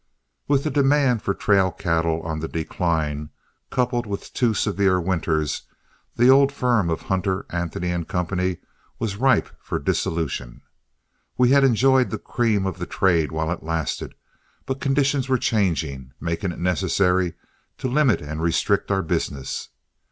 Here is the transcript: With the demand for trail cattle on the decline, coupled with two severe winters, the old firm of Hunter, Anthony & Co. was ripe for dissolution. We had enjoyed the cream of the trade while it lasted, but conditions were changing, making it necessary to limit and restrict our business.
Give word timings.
With 0.47 0.63
the 0.63 0.71
demand 0.71 1.21
for 1.21 1.35
trail 1.35 1.71
cattle 1.71 2.23
on 2.23 2.39
the 2.39 2.47
decline, 2.47 3.29
coupled 3.69 4.07
with 4.07 4.33
two 4.33 4.55
severe 4.55 4.99
winters, 4.99 5.61
the 6.15 6.27
old 6.27 6.51
firm 6.51 6.89
of 6.89 7.01
Hunter, 7.03 7.45
Anthony 7.51 7.93
& 8.03 8.05
Co. 8.05 8.55
was 8.97 9.17
ripe 9.17 9.49
for 9.61 9.77
dissolution. 9.77 10.63
We 11.37 11.49
had 11.51 11.63
enjoyed 11.63 12.09
the 12.09 12.17
cream 12.17 12.65
of 12.65 12.79
the 12.79 12.87
trade 12.87 13.31
while 13.31 13.51
it 13.51 13.61
lasted, 13.61 14.15
but 14.65 14.81
conditions 14.81 15.29
were 15.29 15.37
changing, 15.37 16.13
making 16.19 16.51
it 16.51 16.57
necessary 16.59 17.35
to 17.77 17.87
limit 17.87 18.21
and 18.21 18.41
restrict 18.41 18.89
our 18.89 19.03
business. 19.03 19.69